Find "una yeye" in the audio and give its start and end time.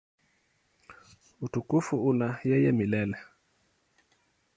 2.09-2.71